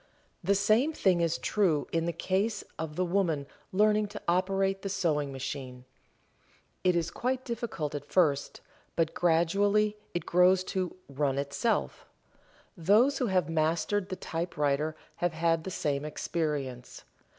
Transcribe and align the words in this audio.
The 0.43 0.55
same 0.55 0.93
thing 0.93 1.21
is 1.21 1.37
true 1.37 1.85
in 1.91 2.07
the 2.07 2.11
case 2.11 2.63
of 2.79 2.95
the 2.95 3.05
woman 3.05 3.45
learning 3.71 4.07
to 4.07 4.21
operate 4.27 4.81
the 4.81 4.89
sewing 4.89 5.31
machine. 5.31 5.85
It 6.83 6.95
is 6.95 7.11
quite 7.11 7.45
difficult 7.45 7.93
at 7.93 8.11
first, 8.11 8.61
but 8.95 9.13
gradually 9.13 9.95
it 10.15 10.25
grows 10.25 10.63
to 10.73 10.95
"run 11.07 11.37
itself." 11.37 12.07
Those 12.75 13.19
who 13.19 13.27
have 13.27 13.47
mastered 13.47 14.09
the 14.09 14.15
typewriter 14.15 14.95
have 15.17 15.33
had 15.33 15.65
the 15.65 15.69
same 15.69 16.03
experience. 16.03 17.03